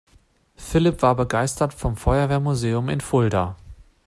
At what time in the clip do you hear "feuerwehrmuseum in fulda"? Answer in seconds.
1.95-3.55